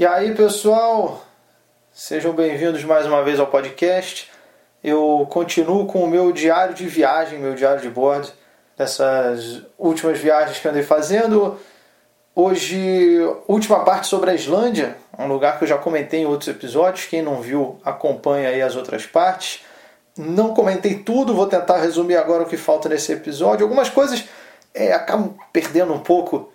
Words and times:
E 0.00 0.06
aí, 0.06 0.34
pessoal, 0.34 1.22
sejam 1.92 2.32
bem-vindos 2.32 2.82
mais 2.84 3.04
uma 3.04 3.22
vez 3.22 3.38
ao 3.38 3.48
podcast. 3.48 4.30
Eu 4.82 5.28
continuo 5.28 5.84
com 5.84 6.02
o 6.02 6.08
meu 6.08 6.32
diário 6.32 6.74
de 6.74 6.86
viagem, 6.86 7.38
meu 7.38 7.54
diário 7.54 7.82
de 7.82 7.90
bordo, 7.90 8.32
dessas 8.78 9.60
últimas 9.78 10.18
viagens 10.18 10.58
que 10.58 10.66
andei 10.66 10.82
fazendo. 10.82 11.60
Hoje, 12.34 13.18
última 13.46 13.84
parte 13.84 14.06
sobre 14.06 14.30
a 14.30 14.34
Islândia, 14.34 14.96
um 15.18 15.26
lugar 15.26 15.58
que 15.58 15.64
eu 15.64 15.68
já 15.68 15.76
comentei 15.76 16.20
em 16.20 16.26
outros 16.26 16.48
episódios. 16.48 17.04
Quem 17.04 17.20
não 17.20 17.42
viu, 17.42 17.78
acompanha 17.84 18.48
aí 18.48 18.62
as 18.62 18.76
outras 18.76 19.04
partes. 19.04 19.62
Não 20.16 20.54
comentei 20.54 20.94
tudo, 20.94 21.34
vou 21.34 21.46
tentar 21.46 21.76
resumir 21.76 22.16
agora 22.16 22.44
o 22.44 22.46
que 22.46 22.56
falta 22.56 22.88
nesse 22.88 23.12
episódio. 23.12 23.64
Algumas 23.64 23.90
coisas 23.90 24.24
é, 24.72 24.94
acabam 24.94 25.34
perdendo 25.52 25.92
um 25.92 26.00
pouco 26.00 26.50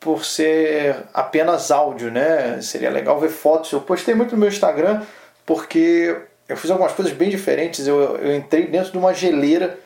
por 0.00 0.24
ser 0.24 1.04
apenas 1.12 1.70
áudio, 1.70 2.10
né? 2.10 2.60
Seria 2.62 2.90
legal 2.90 3.20
ver 3.20 3.28
fotos. 3.28 3.70
Eu 3.70 3.82
postei 3.82 4.14
muito 4.14 4.32
no 4.32 4.38
meu 4.38 4.48
Instagram 4.48 5.02
porque 5.44 6.16
eu 6.48 6.56
fiz 6.56 6.70
algumas 6.70 6.92
coisas 6.92 7.12
bem 7.12 7.28
diferentes. 7.28 7.86
Eu, 7.86 8.16
eu 8.16 8.34
entrei 8.34 8.66
dentro 8.66 8.90
de 8.90 8.98
uma 8.98 9.12
geleira. 9.12 9.78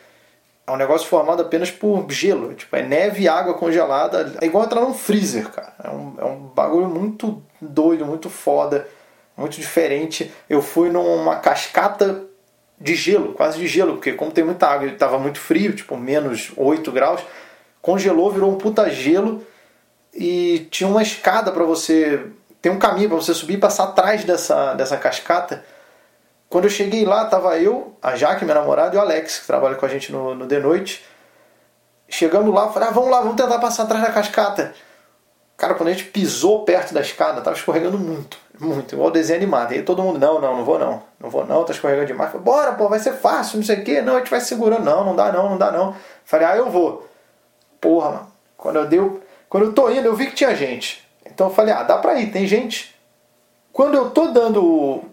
É 0.66 0.70
um 0.70 0.76
negócio 0.76 1.08
formado 1.08 1.42
apenas 1.42 1.70
por 1.70 2.08
gelo. 2.10 2.54
Tipo, 2.54 2.76
é 2.76 2.82
neve 2.82 3.24
e 3.24 3.28
água 3.28 3.54
congelada. 3.54 4.36
É 4.40 4.46
igual 4.46 4.64
entrar 4.64 4.80
num 4.82 4.94
freezer, 4.94 5.50
cara. 5.50 5.74
É 5.82 5.90
um, 5.90 6.14
é 6.18 6.24
um 6.24 6.36
bagulho 6.36 6.86
muito 6.86 7.42
doido, 7.60 8.06
muito 8.06 8.30
foda, 8.30 8.86
muito 9.36 9.60
diferente. 9.60 10.32
Eu 10.48 10.62
fui 10.62 10.90
numa 10.90 11.36
cascata 11.36 12.22
de 12.80 12.94
gelo, 12.94 13.32
quase 13.34 13.58
de 13.58 13.66
gelo, 13.66 13.94
porque 13.94 14.12
como 14.12 14.30
tem 14.30 14.44
muita 14.44 14.68
água 14.68 14.86
e 14.86 14.92
estava 14.92 15.18
muito 15.18 15.40
frio, 15.40 15.72
tipo 15.72 15.96
menos 15.96 16.52
8 16.56 16.90
graus, 16.92 17.20
congelou, 17.80 18.30
virou 18.30 18.50
um 18.50 18.58
puta 18.58 18.90
gelo 18.90 19.44
e 20.14 20.68
tinha 20.70 20.88
uma 20.88 21.02
escada 21.02 21.50
para 21.50 21.64
você. 21.64 22.26
Tem 22.62 22.70
um 22.70 22.78
caminho 22.78 23.08
para 23.08 23.18
você 23.18 23.34
subir 23.34 23.54
e 23.54 23.58
passar 23.58 23.84
atrás 23.84 24.24
dessa, 24.24 24.74
dessa 24.74 24.96
cascata. 24.96 25.64
Quando 26.48 26.64
eu 26.64 26.70
cheguei 26.70 27.04
lá, 27.04 27.24
tava 27.24 27.58
eu, 27.58 27.96
a 28.00 28.14
Jaque, 28.14 28.44
minha 28.44 28.54
namorada, 28.54 28.94
e 28.94 28.98
o 28.98 29.00
Alex, 29.00 29.40
que 29.40 29.46
trabalha 29.46 29.74
com 29.74 29.84
a 29.84 29.88
gente 29.88 30.12
no, 30.12 30.34
no 30.34 30.46
The 30.46 30.60
Noite. 30.60 31.04
Chegamos 32.08 32.54
lá, 32.54 32.70
falei, 32.70 32.88
ah, 32.88 32.92
vamos 32.92 33.10
lá, 33.10 33.20
vamos 33.20 33.36
tentar 33.36 33.58
passar 33.58 33.82
atrás 33.82 34.04
da 34.04 34.12
cascata. 34.12 34.72
Cara, 35.56 35.74
quando 35.74 35.88
a 35.88 35.92
gente 35.92 36.04
pisou 36.04 36.64
perto 36.64 36.94
da 36.94 37.00
escada, 37.00 37.40
tava 37.40 37.56
escorregando 37.56 37.98
muito, 37.98 38.38
muito, 38.58 38.94
igual 38.94 39.10
desenho 39.10 39.38
animado. 39.38 39.72
E 39.72 39.76
aí 39.76 39.82
todo 39.82 40.02
mundo, 40.02 40.18
não, 40.18 40.40
não, 40.40 40.58
não 40.58 40.64
vou 40.64 40.78
não, 40.78 41.02
não 41.18 41.30
vou 41.30 41.46
não, 41.46 41.64
tá 41.64 41.72
escorregando 41.72 42.06
demais. 42.06 42.30
Falei, 42.30 42.44
bora, 42.44 42.72
pô, 42.72 42.88
vai 42.88 42.98
ser 42.98 43.14
fácil, 43.14 43.58
não 43.58 43.64
sei 43.64 43.80
o 43.80 43.84
quê. 43.84 44.00
Não, 44.00 44.16
a 44.16 44.18
gente 44.18 44.30
vai 44.30 44.40
segurando, 44.40 44.84
não, 44.84 45.04
não 45.04 45.16
dá 45.16 45.32
não, 45.32 45.50
não 45.50 45.58
dá 45.58 45.70
não. 45.70 45.94
Falei, 46.24 46.46
ah, 46.46 46.56
eu 46.56 46.70
vou. 46.70 47.08
Porra, 47.80 48.10
mano, 48.10 48.32
quando 48.56 48.76
eu 48.76 48.86
dei 48.86 49.00
quando 49.54 49.66
eu 49.66 49.72
tô 49.72 49.88
indo, 49.88 50.04
eu 50.04 50.16
vi 50.16 50.26
que 50.26 50.34
tinha 50.34 50.52
gente. 50.56 51.08
Então 51.24 51.46
eu 51.46 51.54
falei, 51.54 51.72
ah, 51.72 51.84
dá 51.84 51.96
pra 51.96 52.18
ir, 52.18 52.32
tem 52.32 52.44
gente. 52.44 52.92
Quando 53.72 53.94
eu 53.94 54.10
tô 54.10 54.26
dando. 54.32 55.04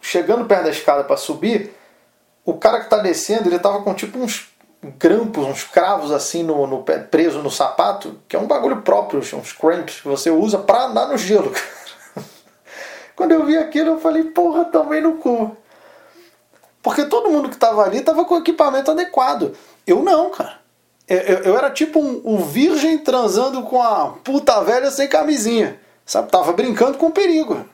chegando 0.00 0.46
perto 0.46 0.64
da 0.64 0.70
escada 0.70 1.04
para 1.04 1.18
subir, 1.18 1.76
o 2.42 2.54
cara 2.54 2.80
que 2.80 2.88
tá 2.88 2.96
descendo, 2.96 3.50
ele 3.50 3.58
tava 3.58 3.82
com 3.82 3.92
tipo 3.92 4.18
uns 4.18 4.48
grampos, 4.98 5.44
uns 5.44 5.64
cravos 5.64 6.10
assim 6.10 6.42
no, 6.42 6.66
no 6.66 6.82
pé, 6.82 7.00
preso 7.00 7.42
no 7.42 7.50
sapato, 7.50 8.18
que 8.26 8.34
é 8.34 8.38
um 8.38 8.46
bagulho 8.46 8.80
próprio, 8.80 9.20
uns 9.20 9.52
cramps 9.52 10.00
que 10.00 10.08
você 10.08 10.30
usa 10.30 10.56
para 10.56 10.84
andar 10.84 11.08
no 11.08 11.18
gelo. 11.18 11.52
Quando 13.14 13.32
eu 13.32 13.44
vi 13.44 13.58
aquilo, 13.58 13.90
eu 13.90 14.00
falei, 14.00 14.24
porra, 14.24 14.64
tomei 14.64 15.02
no 15.02 15.16
cu. 15.16 15.54
Porque 16.82 17.04
todo 17.04 17.28
mundo 17.28 17.50
que 17.50 17.58
tava 17.58 17.84
ali 17.84 18.00
tava 18.00 18.24
com 18.24 18.36
o 18.36 18.38
equipamento 18.38 18.90
adequado. 18.90 19.54
Eu 19.86 20.02
não, 20.02 20.30
cara. 20.30 20.61
Eu, 21.14 21.38
eu 21.40 21.58
era 21.58 21.70
tipo 21.70 22.00
um, 22.00 22.22
um, 22.24 22.36
virgem 22.38 22.96
transando 22.96 23.62
com 23.64 23.82
a 23.82 24.08
puta 24.24 24.62
velha 24.62 24.90
sem 24.90 25.06
camisinha. 25.06 25.78
Sabe? 26.06 26.30
Tava 26.30 26.54
brincando 26.54 26.96
com 26.96 27.10
perigo. 27.10 27.66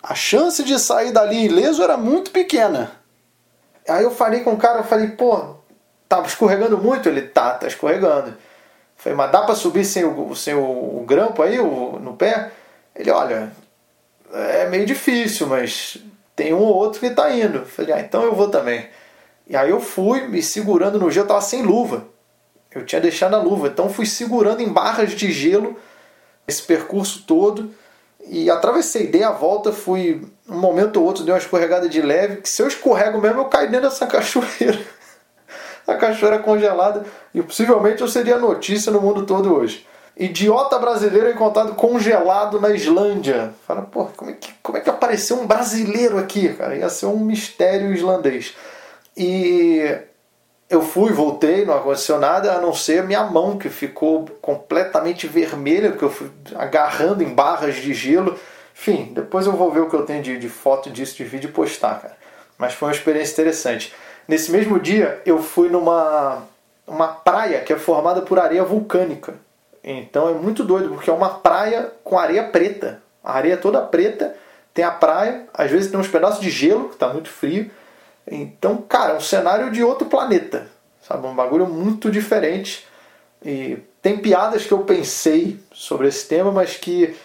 A 0.00 0.14
chance 0.14 0.62
de 0.62 0.78
sair 0.78 1.10
dali 1.10 1.46
ileso 1.46 1.82
era 1.82 1.96
muito 1.96 2.30
pequena. 2.30 2.92
Aí 3.88 4.04
eu 4.04 4.12
falei 4.12 4.40
com 4.40 4.52
o 4.52 4.56
cara, 4.56 4.78
eu 4.78 4.84
falei, 4.84 5.08
pô, 5.08 5.56
tava 6.08 6.28
escorregando 6.28 6.78
muito? 6.78 7.08
Ele, 7.08 7.22
tá, 7.22 7.50
tá 7.54 7.66
escorregando. 7.66 8.34
Falei, 8.96 9.16
mas 9.16 9.32
dá 9.32 9.42
pra 9.42 9.56
subir 9.56 9.84
sem 9.84 10.04
o, 10.04 10.34
sem 10.36 10.54
o, 10.54 10.62
o 11.00 11.04
grampo 11.04 11.42
aí, 11.42 11.58
o, 11.58 11.98
no 11.98 12.16
pé? 12.16 12.52
Ele, 12.94 13.10
olha, 13.10 13.50
é 14.32 14.68
meio 14.68 14.86
difícil, 14.86 15.48
mas 15.48 15.98
tem 16.36 16.54
um 16.54 16.60
ou 16.60 16.74
outro 16.76 17.00
que 17.00 17.10
tá 17.10 17.32
indo. 17.32 17.66
Falei, 17.66 17.92
ah, 17.92 18.00
então 18.00 18.22
eu 18.22 18.36
vou 18.36 18.48
também. 18.48 18.88
E 19.48 19.56
aí 19.56 19.70
eu 19.70 19.80
fui, 19.80 20.28
me 20.28 20.40
segurando 20.40 21.00
no 21.00 21.10
gelo, 21.10 21.26
tava 21.26 21.40
sem 21.40 21.62
luva. 21.62 22.11
Eu 22.74 22.84
tinha 22.84 23.00
deixado 23.00 23.34
a 23.34 23.38
luva, 23.38 23.68
então 23.68 23.88
fui 23.88 24.06
segurando 24.06 24.60
em 24.60 24.68
barras 24.68 25.12
de 25.12 25.30
gelo 25.30 25.76
esse 26.46 26.62
percurso 26.62 27.24
todo 27.26 27.70
e 28.26 28.50
atravessei, 28.50 29.06
dei 29.06 29.22
a 29.22 29.30
volta, 29.30 29.72
fui 29.72 30.22
um 30.48 30.58
momento 30.58 30.98
ou 30.98 31.06
outro, 31.06 31.24
dei 31.24 31.32
uma 31.32 31.38
escorregada 31.38 31.88
de 31.88 32.00
leve, 32.00 32.36
que 32.36 32.48
se 32.48 32.62
eu 32.62 32.68
escorrego 32.68 33.20
mesmo 33.20 33.40
eu 33.40 33.44
caio 33.46 33.70
dentro 33.70 33.88
dessa 33.88 34.06
cachoeira. 34.08 34.80
a 35.86 35.94
cachoeira 35.94 36.38
congelada 36.38 37.04
e 37.34 37.42
possivelmente 37.42 38.00
eu 38.00 38.08
seria 38.08 38.38
notícia 38.38 38.92
no 38.92 39.00
mundo 39.00 39.26
todo 39.26 39.54
hoje. 39.54 39.86
Idiota 40.16 40.78
brasileiro 40.78 41.30
encontrado 41.30 41.74
congelado 41.74 42.60
na 42.60 42.70
Islândia. 42.70 43.54
Fala, 43.66 43.82
pô, 43.82 44.04
como 44.16 44.30
é, 44.30 44.34
que, 44.34 44.52
como 44.62 44.76
é 44.76 44.80
que 44.80 44.90
apareceu 44.90 45.40
um 45.40 45.46
brasileiro 45.46 46.18
aqui, 46.18 46.52
cara? 46.52 46.76
Ia 46.76 46.88
ser 46.90 47.06
um 47.06 47.18
mistério 47.18 47.92
islandês. 47.92 48.54
E 49.16 49.98
eu 50.72 50.80
fui, 50.80 51.12
voltei, 51.12 51.66
não 51.66 51.76
aconteceu 51.76 52.18
nada, 52.18 52.54
a 52.54 52.60
não 52.60 52.72
ser 52.72 53.00
a 53.00 53.02
minha 53.02 53.22
mão 53.24 53.58
que 53.58 53.68
ficou 53.68 54.24
completamente 54.40 55.26
vermelha, 55.26 55.90
porque 55.90 56.04
eu 56.06 56.10
fui 56.10 56.30
agarrando 56.54 57.22
em 57.22 57.28
barras 57.28 57.74
de 57.76 57.92
gelo. 57.92 58.38
Enfim, 58.74 59.12
depois 59.14 59.46
eu 59.46 59.52
vou 59.52 59.70
ver 59.70 59.80
o 59.80 59.90
que 59.90 59.94
eu 59.94 60.06
tenho 60.06 60.22
de, 60.22 60.38
de 60.38 60.48
foto 60.48 60.88
disso, 60.88 61.14
de 61.14 61.24
vídeo 61.24 61.50
e 61.50 61.52
postar, 61.52 62.00
cara. 62.00 62.16
Mas 62.56 62.72
foi 62.72 62.88
uma 62.88 62.94
experiência 62.94 63.34
interessante. 63.34 63.94
Nesse 64.26 64.50
mesmo 64.50 64.80
dia, 64.80 65.20
eu 65.26 65.42
fui 65.42 65.68
numa 65.68 66.42
uma 66.86 67.08
praia 67.08 67.60
que 67.60 67.72
é 67.72 67.78
formada 67.78 68.22
por 68.22 68.38
areia 68.38 68.64
vulcânica. 68.64 69.34
Então 69.84 70.30
é 70.30 70.32
muito 70.32 70.64
doido, 70.64 70.88
porque 70.88 71.10
é 71.10 71.12
uma 71.12 71.28
praia 71.28 71.92
com 72.02 72.18
areia 72.18 72.44
preta. 72.44 73.02
A 73.22 73.34
areia 73.34 73.58
toda 73.58 73.82
preta, 73.82 74.34
tem 74.72 74.86
a 74.86 74.90
praia, 74.90 75.46
às 75.52 75.70
vezes 75.70 75.90
tem 75.90 76.00
uns 76.00 76.08
pedaços 76.08 76.40
de 76.40 76.48
gelo, 76.48 76.88
que 76.88 76.94
está 76.94 77.08
muito 77.08 77.28
frio, 77.28 77.70
então, 78.30 78.76
cara, 78.78 79.14
é 79.14 79.16
um 79.16 79.20
cenário 79.20 79.70
de 79.70 79.82
outro 79.82 80.06
planeta, 80.06 80.68
sabe? 81.06 81.26
Um 81.26 81.34
bagulho 81.34 81.66
muito 81.66 82.10
diferente. 82.10 82.86
E 83.44 83.78
tem 84.00 84.18
piadas 84.18 84.64
que 84.64 84.72
eu 84.72 84.84
pensei 84.84 85.58
sobre 85.72 86.08
esse 86.08 86.26
tema, 86.26 86.52
mas 86.52 86.76
que 86.76 87.16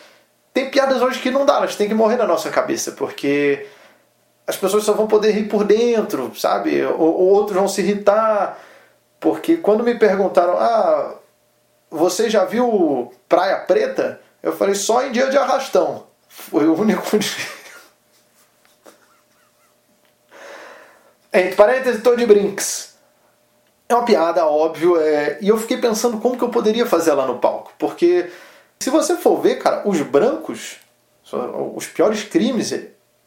tem 0.53 0.69
piadas 0.69 1.01
hoje 1.01 1.21
que 1.21 1.29
não 1.29 1.45
dá, 1.45 1.57
elas 1.57 1.75
têm 1.75 1.87
que 1.87 1.93
morrer 1.93 2.17
na 2.17 2.25
nossa 2.25 2.49
cabeça, 2.49 2.93
porque 2.93 3.67
as 4.47 4.57
pessoas 4.57 4.83
só 4.83 4.93
vão 4.93 5.05
poder 5.05 5.31
rir 5.31 5.43
por 5.43 5.63
dentro, 5.63 6.33
sabe? 6.35 6.83
Ou, 6.83 6.99
ou 6.99 7.27
outros 7.27 7.55
vão 7.55 7.67
se 7.67 7.81
irritar, 7.81 8.57
porque 9.19 9.57
quando 9.57 9.83
me 9.83 9.95
perguntaram, 9.95 10.57
ah, 10.57 11.15
você 11.89 12.29
já 12.29 12.45
viu 12.45 13.13
Praia 13.29 13.57
Preta? 13.57 14.19
Eu 14.41 14.53
falei 14.55 14.75
só 14.75 15.03
em 15.05 15.11
dia 15.11 15.29
de 15.29 15.37
arrastão. 15.37 16.07
Foi 16.27 16.65
o 16.67 16.79
único 16.79 17.03
dia. 17.17 17.56
Entre 21.37 21.55
parênteses, 21.55 21.97
estou 21.97 22.15
de 22.15 22.25
brinks. 22.25 22.95
É 23.87 23.93
uma 23.93 24.03
piada, 24.03 24.45
óbvio, 24.45 24.99
é... 24.99 25.37
e 25.39 25.47
eu 25.47 25.57
fiquei 25.57 25.77
pensando 25.77 26.17
como 26.19 26.37
que 26.37 26.43
eu 26.43 26.49
poderia 26.49 26.85
fazer 26.85 27.13
lá 27.13 27.27
no 27.27 27.37
palco. 27.37 27.71
Porque 27.77 28.29
se 28.79 28.89
você 28.89 29.15
for 29.15 29.39
ver, 29.39 29.55
cara, 29.55 29.87
os 29.87 30.01
brancos, 30.01 30.77
os 31.75 31.85
piores 31.87 32.23
crimes, 32.23 32.73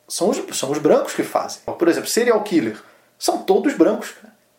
são 0.08 0.28
os, 0.28 0.58
são 0.58 0.72
os 0.72 0.78
brancos 0.78 1.14
que 1.14 1.22
fazem. 1.22 1.62
Por 1.64 1.88
exemplo, 1.88 2.08
serial 2.08 2.42
killer. 2.42 2.82
São 3.16 3.38
todos 3.38 3.74
brancos. 3.74 4.14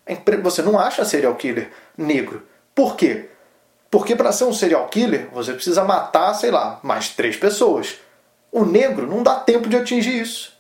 É 0.06 0.16
você 0.38 0.62
não 0.62 0.80
acha 0.80 1.04
serial 1.04 1.36
killer 1.36 1.72
negro. 1.98 2.44
Por 2.74 2.96
quê? 2.96 3.30
Porque 3.90 4.16
para 4.16 4.32
ser 4.32 4.46
um 4.46 4.54
serial 4.54 4.88
killer, 4.88 5.28
você 5.34 5.54
precisa 5.54 5.84
matar, 5.84 6.34
sei 6.36 6.52
lá, 6.52 6.80
mais 6.82 7.10
três 7.10 7.36
pessoas. 7.36 7.98
O 8.50 8.64
negro 8.64 9.06
não 9.06 9.22
dá 9.22 9.36
tempo 9.36 9.68
de 9.68 9.76
atingir 9.76 10.22
isso. 10.22 10.54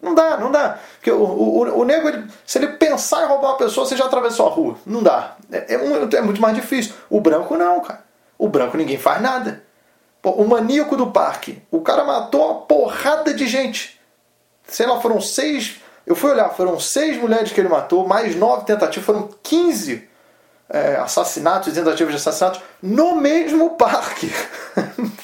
Não 0.00 0.14
dá, 0.14 0.36
não 0.36 0.50
dá. 0.50 0.78
Porque 0.94 1.10
o, 1.10 1.22
o, 1.22 1.80
o 1.80 1.84
negro, 1.84 2.08
ele, 2.08 2.26
se 2.46 2.58
ele 2.58 2.68
pensar 2.68 3.24
em 3.24 3.26
roubar 3.26 3.50
uma 3.50 3.58
pessoa, 3.58 3.86
você 3.86 3.96
já 3.96 4.06
atravessou 4.06 4.46
a 4.46 4.50
rua. 4.50 4.76
Não 4.86 5.02
dá. 5.02 5.36
É, 5.52 5.74
é, 5.74 6.16
é 6.16 6.22
muito 6.22 6.40
mais 6.40 6.54
difícil. 6.54 6.94
O 7.08 7.20
branco 7.20 7.56
não, 7.56 7.80
cara. 7.80 8.02
O 8.38 8.48
branco 8.48 8.76
ninguém 8.76 8.96
faz 8.96 9.20
nada. 9.20 9.62
Pô, 10.22 10.30
o 10.30 10.48
maníaco 10.48 10.96
do 10.96 11.10
parque. 11.10 11.62
O 11.70 11.80
cara 11.80 12.04
matou 12.04 12.44
uma 12.44 12.60
porrada 12.62 13.34
de 13.34 13.46
gente. 13.46 14.00
Sei 14.66 14.86
lá, 14.86 15.00
foram 15.00 15.20
seis. 15.20 15.80
Eu 16.06 16.16
fui 16.16 16.30
olhar, 16.30 16.48
foram 16.50 16.80
seis 16.80 17.16
mulheres 17.18 17.52
que 17.52 17.60
ele 17.60 17.68
matou, 17.68 18.06
mais 18.06 18.34
nove 18.34 18.64
tentativas, 18.64 19.04
foram 19.04 19.28
15 19.42 20.08
é, 20.68 20.96
assassinatos 20.96 21.68
e 21.68 21.72
tentativas 21.72 22.12
de 22.12 22.20
assassinatos 22.20 22.62
no 22.82 23.16
mesmo 23.16 23.70
parque. 23.70 24.32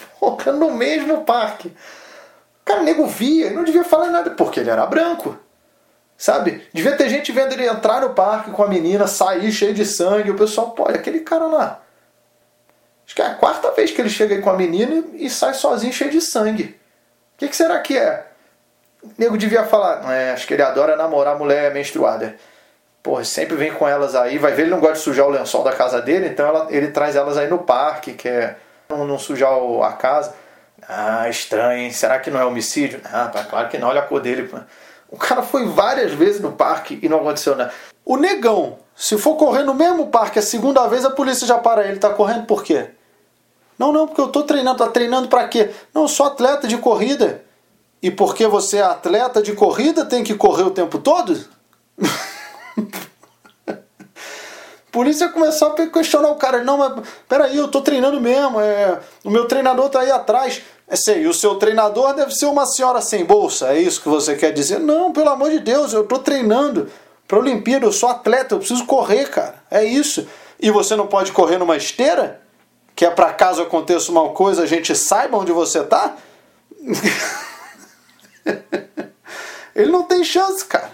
No 0.59 0.73
mesmo 0.73 1.23
parque. 1.25 1.73
Cara, 2.67 2.83
nego 2.83 3.07
via 3.07 3.51
não 3.51 3.63
devia 3.63 3.85
falar 3.85 4.09
nada, 4.09 4.31
porque 4.33 4.59
ele 4.59 4.69
era 4.69 4.85
branco. 4.85 5.39
Sabe? 6.19 6.67
Devia 6.73 6.97
ter 6.97 7.09
gente 7.09 7.31
vendo 7.31 7.53
ele 7.53 7.65
entrar 7.65 8.01
no 8.01 8.11
parque 8.11 8.51
com 8.51 8.63
a 8.63 8.69
menina, 8.69 9.07
sair 9.07 9.53
cheio 9.53 9.73
de 9.73 9.87
sangue, 9.87 10.33
o 10.33 10.37
pessoal, 10.37 10.73
pô, 10.73 10.89
aquele 10.89 11.21
cara 11.21 11.47
lá. 11.47 11.81
Acho 13.07 13.15
que 13.15 13.23
é 13.23 13.27
a 13.27 13.35
quarta 13.35 13.71
vez 13.71 13.93
que 13.93 14.01
ele 14.01 14.11
chega 14.11 14.35
aí 14.35 14.43
com 14.43 14.51
a 14.51 14.57
menina 14.57 15.05
e 15.15 15.31
sai 15.31 15.55
sozinho 15.55 15.93
cheio 15.93 16.11
de 16.11 16.21
sangue. 16.21 16.77
O 17.35 17.39
que, 17.39 17.49
que 17.49 17.55
será 17.55 17.79
que 17.79 17.97
é? 17.97 18.27
O 19.01 19.11
nego 19.17 19.39
devia 19.39 19.65
falar, 19.65 20.13
é, 20.13 20.33
acho 20.33 20.47
que 20.47 20.55
ele 20.55 20.63
adora 20.63 20.97
namorar 20.97 21.39
mulher 21.39 21.73
menstruada. 21.73 22.35
Porra, 23.01 23.23
sempre 23.23 23.55
vem 23.55 23.73
com 23.73 23.87
elas 23.87 24.17
aí, 24.17 24.39
vai 24.39 24.53
ver, 24.53 24.63
ele 24.63 24.73
não 24.73 24.81
gosta 24.81 24.95
de 24.95 25.01
sujar 25.03 25.27
o 25.27 25.31
lençol 25.31 25.63
da 25.63 25.73
casa 25.73 26.03
dele, 26.03 26.27
então 26.27 26.49
ela, 26.49 26.67
ele 26.71 26.89
traz 26.89 27.15
elas 27.15 27.37
aí 27.37 27.49
no 27.49 27.59
parque, 27.59 28.15
que 28.15 28.29
é 28.29 28.57
não, 28.89 29.07
não 29.07 29.19
sujar 29.19 29.53
a 29.85 29.93
casa. 29.93 30.35
Ah, 30.89 31.29
estranho, 31.29 31.81
hein? 31.81 31.91
Será 31.91 32.19
que 32.19 32.31
não 32.31 32.41
é 32.41 32.45
homicídio? 32.45 33.01
Ah, 33.05 33.29
claro 33.49 33.69
que 33.69 33.79
não, 33.79 33.89
olha 33.89 34.01
a 34.01 34.07
cor 34.07 34.21
dele. 34.21 34.49
O 35.09 35.17
cara 35.17 35.43
foi 35.43 35.67
várias 35.67 36.13
vezes 36.13 36.41
no 36.41 36.53
parque 36.53 36.99
e 37.03 37.09
não 37.09 37.19
aconteceu 37.19 37.57
nada. 37.57 37.73
O 38.05 38.17
negão, 38.17 38.79
se 38.95 39.19
for 39.19 39.37
correr 39.37 39.65
no 39.65 39.75
mesmo 39.75 40.09
parque 40.09 40.39
a 40.39 40.43
segunda 40.43 40.87
vez, 40.87 41.05
a 41.05 41.11
polícia 41.11 41.47
já 41.47 41.59
para 41.59 41.87
ele. 41.87 41.99
Tá 41.99 42.11
correndo 42.11 42.47
por 42.47 42.63
quê? 42.63 42.91
Não, 43.79 43.93
não, 43.93 44.07
porque 44.07 44.21
eu 44.21 44.29
tô 44.29 44.45
treinando. 44.45 44.79
Tá 44.79 44.89
treinando 44.89 45.29
para 45.29 45.49
quê? 45.49 45.71
Não, 45.93 46.03
eu 46.03 46.09
sou 46.09 46.27
atleta 46.27 46.69
de 46.69 46.79
corrida. 46.79 47.45
E 48.01 48.11
porque 48.11 48.47
você 48.47 48.79
é 48.79 48.83
atleta 48.83 49.43
de 49.43 49.53
corrida, 49.55 50.05
tem 50.05 50.23
que 50.23 50.35
correr 50.35 50.63
o 50.63 50.71
tempo 50.71 50.99
todo? 50.99 51.37
polícia 54.97 55.29
começou 55.29 55.69
a 55.69 55.87
questionar 55.89 56.31
o 56.31 56.37
cara. 56.37 56.65
Não, 56.65 56.79
mas 56.79 57.07
peraí, 57.29 57.55
eu 57.59 57.69
tô 57.69 57.83
treinando 57.83 58.19
mesmo. 58.19 58.59
É, 58.59 58.99
o 59.23 59.31
meu 59.31 59.47
treinador 59.47 59.91
tá 59.91 60.01
aí 60.01 60.11
atrás. 60.11 60.63
É 60.89 61.19
e 61.19 61.27
o 61.27 61.35
seu 61.35 61.57
treinador 61.57 62.15
deve 62.15 62.33
ser 62.33 62.47
uma 62.47 62.65
senhora 62.65 63.01
sem 63.01 63.25
bolsa. 63.25 63.73
É 63.73 63.81
isso 63.81 64.01
que 64.01 64.09
você 64.09 64.37
quer 64.37 64.53
dizer? 64.53 64.79
Não, 64.79 65.13
pelo 65.13 65.31
amor 65.31 65.51
de 65.51 65.59
Deus, 65.59 65.93
eu 65.93 66.05
tô 66.05 66.21
treinando 66.21 66.89
pra 67.27 67.39
Olimpíada, 67.39 67.85
eu 67.85 67.93
sou 67.93 68.09
atleta, 68.09 68.55
eu 68.55 68.61
preciso 68.61 68.87
correr, 68.87 69.29
cara. 69.29 69.57
É 69.69 69.85
isso. 69.85 70.29
E 70.61 70.71
você 70.71 70.95
não 70.95 71.09
pode 71.09 71.33
correr 71.33 71.59
numa 71.59 71.77
esteira? 71.77 72.41
Que 72.95 73.05
é 73.05 73.11
para 73.11 73.33
caso 73.33 73.63
aconteça 73.63 74.13
uma 74.13 74.29
coisa, 74.31 74.63
a 74.63 74.67
gente 74.67 74.95
saiba 74.95 75.37
onde 75.37 75.53
você 75.53 75.83
tá? 75.83 76.17
Ele 79.75 79.91
não 79.91 80.05
tem 80.05 80.25
chance, 80.25 80.65
cara. 80.65 80.93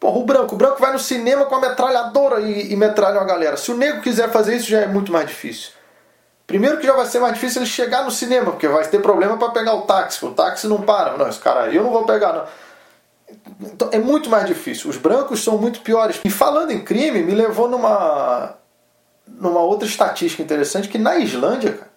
Porra, 0.00 0.18
o 0.18 0.24
branco. 0.24 0.54
O 0.54 0.58
branco 0.58 0.80
vai 0.80 0.92
no 0.92 0.98
cinema 0.98 1.46
com 1.46 1.54
a 1.54 1.60
metralhadora 1.60 2.40
e, 2.40 2.72
e 2.72 2.76
metralha 2.76 3.18
uma 3.18 3.24
galera. 3.24 3.56
Se 3.56 3.70
o 3.70 3.76
negro 3.76 4.02
quiser 4.02 4.30
fazer 4.30 4.56
isso, 4.56 4.68
já 4.68 4.80
é 4.80 4.86
muito 4.86 5.10
mais 5.10 5.28
difícil. 5.28 5.70
Primeiro 6.46 6.78
que 6.78 6.86
já 6.86 6.94
vai 6.94 7.06
ser 7.06 7.18
mais 7.18 7.34
difícil 7.34 7.62
ele 7.62 7.70
chegar 7.70 8.04
no 8.04 8.10
cinema, 8.10 8.52
porque 8.52 8.68
vai 8.68 8.86
ter 8.86 9.00
problema 9.00 9.36
para 9.36 9.50
pegar 9.50 9.74
o 9.74 9.82
táxi. 9.82 10.24
O 10.24 10.30
táxi 10.30 10.68
não 10.68 10.80
para. 10.82 11.16
Não, 11.16 11.28
esse 11.28 11.40
cara 11.40 11.72
eu 11.72 11.82
não 11.82 11.90
vou 11.90 12.04
pegar, 12.04 12.32
não. 12.32 12.44
Então, 13.60 13.88
é 13.90 13.98
muito 13.98 14.30
mais 14.30 14.46
difícil. 14.46 14.88
Os 14.88 14.96
brancos 14.96 15.42
são 15.42 15.58
muito 15.58 15.80
piores. 15.80 16.20
E 16.24 16.30
falando 16.30 16.70
em 16.70 16.84
crime, 16.84 17.22
me 17.22 17.34
levou 17.34 17.68
numa, 17.68 18.54
numa 19.26 19.60
outra 19.60 19.88
estatística 19.88 20.42
interessante, 20.42 20.88
que 20.88 20.98
na 20.98 21.16
Islândia, 21.16 21.72
cara, 21.72 21.90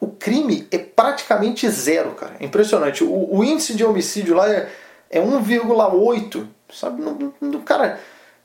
o 0.00 0.08
crime 0.08 0.66
é 0.70 0.78
praticamente 0.78 1.68
zero, 1.68 2.12
cara. 2.12 2.36
É 2.40 2.44
impressionante. 2.44 3.04
O, 3.04 3.36
o 3.36 3.44
índice 3.44 3.74
de 3.74 3.84
homicídio 3.84 4.34
lá 4.34 4.50
é, 4.50 4.70
é 5.10 5.20
1,8 5.20 6.46
Sabe? 6.72 7.00
No, 7.00 7.34
no, 7.40 7.62
cara. 7.62 7.98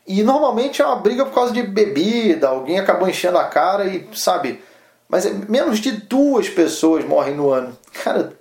E 0.05 0.23
normalmente 0.23 0.81
é 0.81 0.85
uma 0.85 0.95
briga 0.97 1.25
por 1.25 1.33
causa 1.33 1.53
de 1.53 1.63
bebida, 1.63 2.49
alguém 2.49 2.79
acabou 2.79 3.07
enchendo 3.07 3.37
a 3.37 3.45
cara 3.45 3.85
e, 3.85 4.07
sabe? 4.13 4.61
Mas 5.13 5.27
é, 5.27 5.29
menos 5.47 5.77
de 5.77 5.91
duas 5.91 6.49
pessoas 6.49 7.05
morrem 7.05 7.35
no 7.35 7.51
ano. 7.51 7.77
Cara, 8.03 8.33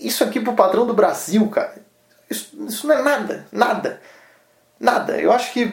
isso 0.00 0.24
aqui 0.24 0.40
pro 0.40 0.54
padrão 0.54 0.86
do 0.86 0.94
Brasil, 0.94 1.46
cara. 1.50 1.84
Isso, 2.30 2.56
isso 2.66 2.86
não 2.86 2.94
é 2.94 3.02
nada, 3.02 3.46
nada. 3.52 4.00
Nada. 4.80 5.20
Eu 5.20 5.30
acho 5.30 5.52
que 5.52 5.70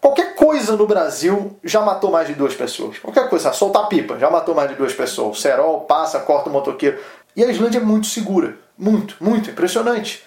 qualquer 0.00 0.36
coisa 0.36 0.76
no 0.76 0.86
Brasil 0.86 1.58
já 1.64 1.80
matou 1.80 2.12
mais 2.12 2.28
de 2.28 2.34
duas 2.34 2.54
pessoas. 2.54 3.00
Qualquer 3.00 3.28
coisa, 3.28 3.52
soltar 3.52 3.88
pipa, 3.88 4.16
já 4.20 4.30
matou 4.30 4.54
mais 4.54 4.70
de 4.70 4.76
duas 4.76 4.92
pessoas. 4.92 5.36
O 5.36 5.40
cerol 5.40 5.80
passa, 5.80 6.20
corta 6.20 6.48
o 6.48 6.52
motoqueiro. 6.52 7.00
E 7.34 7.42
a 7.42 7.50
Islândia 7.50 7.78
é 7.78 7.82
muito 7.82 8.06
segura. 8.06 8.56
Muito, 8.78 9.16
muito, 9.18 9.50
impressionante. 9.50 10.24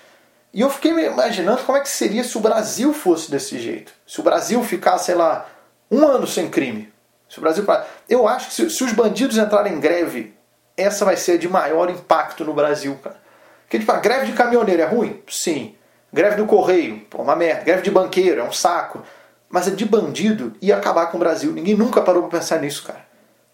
E 0.54 0.60
eu 0.60 0.70
fiquei 0.70 0.92
me 0.92 1.06
imaginando 1.06 1.64
como 1.64 1.78
é 1.78 1.82
que 1.82 1.88
seria 1.88 2.26
se 2.26 2.38
o 2.38 2.42
Brasil 2.42 2.94
fosse 2.94 3.32
desse 3.32 3.58
jeito. 3.58 3.94
Se 4.06 4.20
o 4.20 4.24
Brasil 4.24 4.62
ficasse, 4.66 5.06
sei 5.06 5.16
lá, 5.16 5.48
um 5.90 6.06
ano 6.06 6.28
sem 6.28 6.50
crime. 6.50 6.91
Se 7.32 7.40
o 7.40 7.42
Brasil. 7.42 7.66
Eu 8.10 8.28
acho 8.28 8.50
que 8.50 8.54
se, 8.54 8.70
se 8.70 8.84
os 8.84 8.92
bandidos 8.92 9.38
entrarem 9.38 9.76
em 9.76 9.80
greve, 9.80 10.36
essa 10.76 11.06
vai 11.06 11.16
ser 11.16 11.38
de 11.38 11.48
maior 11.48 11.90
impacto 11.90 12.44
no 12.44 12.54
Brasil, 12.54 13.00
cara. 13.02 13.16
Porque, 13.62 13.80
tipo, 13.80 13.92
a 13.94 14.00
greve 14.00 14.26
de 14.26 14.34
caminhoneiro 14.34 14.82
é 14.82 14.86
ruim? 14.86 15.24
Sim. 15.30 15.74
Greve 16.12 16.36
do 16.36 16.46
correio, 16.46 17.00
pô, 17.10 17.22
uma 17.22 17.34
merda. 17.34 17.64
Greve 17.64 17.84
de 17.84 17.90
banqueiro, 17.90 18.42
é 18.42 18.44
um 18.44 18.52
saco. 18.52 19.02
Mas 19.50 19.70
a 19.70 19.72
de 19.72 19.86
bandido 19.86 20.54
ia 20.62 20.76
acabar 20.76 21.06
com 21.06 21.16
o 21.16 21.20
Brasil. 21.22 21.54
Ninguém 21.54 21.74
nunca 21.74 22.02
parou 22.02 22.24
pra 22.24 22.38
pensar 22.38 22.60
nisso, 22.60 22.84
cara. 22.84 23.00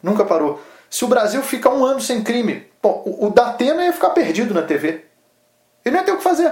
Nunca 0.01 0.25
parou. 0.25 0.59
Se 0.89 1.05
o 1.05 1.07
Brasil 1.07 1.43
ficar 1.43 1.69
um 1.69 1.85
ano 1.85 2.01
sem 2.01 2.23
crime, 2.23 2.67
pô, 2.81 3.03
o, 3.05 3.27
o 3.27 3.29
Datena 3.29 3.85
ia 3.85 3.93
ficar 3.93 4.09
perdido 4.09 4.55
na 4.55 4.63
TV. 4.63 5.05
Ele 5.85 5.93
não 5.93 5.99
ia 5.99 6.03
ter 6.03 6.13
o 6.13 6.17
que 6.17 6.23
fazer. 6.23 6.51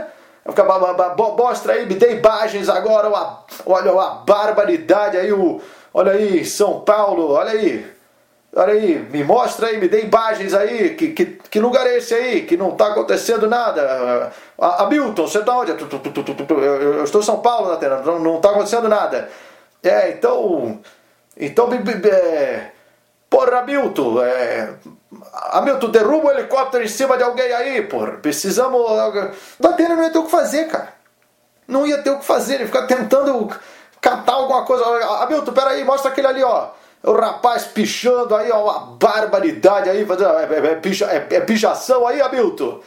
Mostra 1.36 1.74
aí, 1.74 1.88
me 1.88 1.96
dê 1.96 2.18
imagens 2.18 2.70
agora, 2.70 3.10
olha 3.66 4.00
a 4.00 4.10
barbaridade 4.28 5.18
aí, 5.18 5.34
o, 5.34 5.60
olha 5.96 6.12
aí, 6.12 6.44
São 6.44 6.82
Paulo, 6.82 7.32
olha 7.32 7.52
aí. 7.52 7.96
Olha 8.54 8.74
aí, 8.74 9.00
me 9.12 9.24
mostra 9.24 9.68
aí, 9.68 9.78
me 9.78 9.88
dê 9.90 10.04
imagens 10.04 10.54
aí, 10.54 10.96
que, 10.96 11.10
que, 11.10 11.26
que 11.26 11.60
lugar 11.60 11.86
é 11.88 11.98
esse 11.98 12.14
aí, 12.14 12.46
que 12.46 12.56
não 12.56 12.70
está 12.70 12.88
acontecendo 12.88 13.48
nada. 13.48 14.32
Hamilton, 14.58 15.28
você 15.28 15.40
está 15.40 15.58
onde? 15.58 15.72
Eu, 15.72 17.04
estou 17.04 17.22
em 17.22 17.24
São 17.24 17.42
Paulo, 17.42 17.70
Natana, 17.70 18.02
não 18.18 18.38
está 18.38 18.52
acontecendo 18.52 18.88
nada. 18.88 19.30
É, 19.84 20.12
então. 20.12 20.80
Então, 21.38 21.70
é, 21.74 22.72
porra, 23.30 23.60
Hamilton, 23.60 24.24
é, 24.24 24.74
Hamilton, 25.52 25.90
derruba 25.90 26.28
o 26.28 26.32
helicóptero 26.32 26.84
em 26.84 26.88
cima 26.88 27.18
de 27.18 27.24
alguém 27.24 27.52
aí, 27.52 27.82
porra. 27.82 28.14
Precisamos. 28.14 28.82
Datena 29.60 29.96
não 29.96 30.04
ia 30.04 30.12
ter 30.12 30.20
o 30.20 30.24
que 30.24 30.32
fazer, 30.32 30.68
cara. 30.68 30.94
Não 31.68 31.86
ia 31.86 31.98
ter 31.98 32.12
o 32.12 32.20
que 32.20 32.26
fazer. 32.26 32.56
Ele 32.56 32.68
fica 32.68 32.88
tentando 32.88 33.50
catar 34.06 34.34
alguma 34.34 34.64
coisa. 34.64 34.86
Hamilton, 35.24 35.52
peraí, 35.52 35.84
mostra 35.84 36.12
aquele 36.12 36.28
ali, 36.28 36.44
ó. 36.44 36.68
O 37.04 37.14
rapaz 37.14 37.66
pichando 37.66 38.36
aí, 38.36 38.52
ó, 38.52 38.64
uma 38.64 38.80
barbaridade 38.98 39.90
aí. 39.90 40.06
É, 40.06 40.54
é, 40.54 40.72
é, 40.72 40.76
picha, 40.76 41.06
é, 41.06 41.36
é 41.36 41.42
pichação 41.42 42.08
aí, 42.08 42.22
Hamilton. 42.22 42.80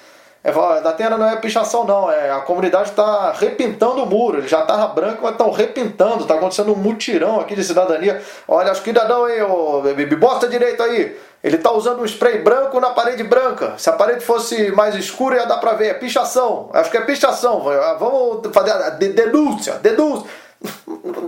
É, 0.45 0.53
da 0.53 0.91
Atena 0.91 1.19
não 1.19 1.29
é 1.29 1.37
pichação, 1.37 1.85
não. 1.85 2.11
É, 2.11 2.31
a 2.31 2.41
comunidade 2.41 2.91
está 2.91 3.33
repintando 3.33 4.05
o 4.05 4.07
muro. 4.07 4.39
Ele 4.39 4.49
já 4.49 4.61
estava 4.61 4.87
branco, 4.89 5.19
mas 5.23 5.33
estão 5.33 5.51
repintando. 5.51 6.23
Está 6.23 6.35
acontecendo 6.35 6.73
um 6.73 6.77
mutirão 6.77 7.41
aqui 7.41 7.57
de 7.57 7.65
cidadania. 7.65 8.23
Olha, 8.47 8.71
os 8.71 8.79
cidadão 8.79 9.25
aí, 9.25 9.43
ô, 9.43 9.83
bosta 10.19 10.47
direito 10.47 10.83
aí. 10.83 11.19
Ele 11.43 11.57
está 11.57 11.73
usando 11.73 12.01
um 12.01 12.05
spray 12.05 12.39
branco 12.43 12.81
na 12.81 12.91
parede 12.91 13.23
branca. 13.25 13.75
Se 13.77 13.91
a 13.91 13.93
parede 13.93 14.25
fosse 14.25 14.71
mais 14.73 14.95
escura, 14.95 15.37
ia 15.37 15.47
dar 15.47 15.59
para 15.59 15.73
ver. 15.73 15.89
É 15.89 15.95
pichação. 15.95 16.71
Acho 16.73 16.91
que 16.91 16.97
é 16.97 17.01
pichação. 17.01 17.65
Vamos 17.99 18.49
fazer 18.53 18.71
a 18.71 18.91
denúncia. 18.91 19.75
Denúncia. 19.75 20.29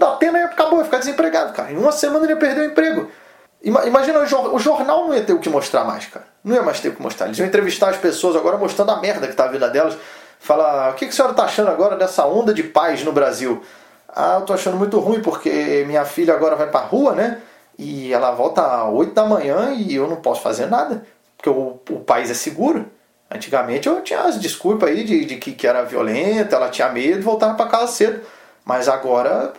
Da 0.00 0.14
Atena 0.14 0.46
acabou, 0.46 0.78
ia 0.78 0.84
ficar 0.86 0.96
desempregado, 0.96 1.52
cara. 1.52 1.70
Em 1.70 1.76
uma 1.76 1.92
semana 1.92 2.24
ele 2.24 2.32
ia 2.32 2.38
perder 2.38 2.62
o 2.62 2.64
emprego. 2.64 3.10
Imagina, 3.62 4.20
o 4.20 4.58
jornal 4.58 5.06
não 5.06 5.14
ia 5.14 5.22
ter 5.22 5.34
o 5.34 5.38
que 5.38 5.50
mostrar 5.50 5.84
mais, 5.84 6.06
cara. 6.06 6.24
Não 6.42 6.56
ia 6.56 6.62
mais 6.62 6.80
ter 6.80 6.88
o 6.88 6.96
que 6.96 7.02
mostrar. 7.02 7.26
Eles 7.26 7.38
iam 7.38 7.46
entrevistar 7.46 7.90
as 7.90 7.98
pessoas 7.98 8.34
agora 8.34 8.56
mostrando 8.56 8.92
a 8.92 8.96
merda 8.98 9.28
que 9.28 9.34
tá 9.34 9.44
a 9.44 9.48
vida 9.48 9.68
delas. 9.68 9.98
Falar, 10.38 10.92
o 10.92 10.94
que, 10.94 11.04
que 11.04 11.12
a 11.12 11.14
senhora 11.14 11.34
tá 11.34 11.44
achando 11.44 11.68
agora 11.68 11.96
dessa 11.96 12.24
onda 12.24 12.54
de 12.54 12.62
paz 12.62 13.04
no 13.04 13.12
Brasil? 13.12 13.62
Ah, 14.08 14.38
eu 14.40 14.46
tô 14.46 14.54
achando 14.54 14.78
muito 14.78 14.98
ruim 14.98 15.20
porque 15.20 15.84
minha 15.86 16.06
filha 16.06 16.32
agora 16.32 16.56
vai 16.56 16.70
pra 16.70 16.80
rua, 16.80 17.12
né? 17.12 17.42
E 17.78 18.10
ela 18.10 18.30
volta 18.30 18.62
às 18.62 18.90
8 18.90 19.12
da 19.12 19.26
manhã 19.26 19.74
e 19.76 19.94
eu 19.94 20.08
não 20.08 20.16
posso 20.16 20.40
fazer 20.40 20.64
nada. 20.64 21.04
Porque 21.36 21.50
o, 21.50 21.78
o 21.90 22.00
país 22.00 22.30
é 22.30 22.34
seguro. 22.34 22.86
Antigamente 23.30 23.86
eu 23.86 24.00
tinha 24.00 24.20
as 24.22 24.38
desculpas 24.38 24.88
aí 24.88 25.04
de, 25.04 25.26
de 25.26 25.36
que, 25.36 25.52
que 25.52 25.66
era 25.66 25.82
violenta, 25.82 26.56
ela 26.56 26.70
tinha 26.70 26.88
medo 26.88 27.22
voltava 27.22 27.52
para 27.52 27.68
casa 27.68 27.88
cedo. 27.88 28.22
Mas 28.64 28.88
agora. 28.88 29.52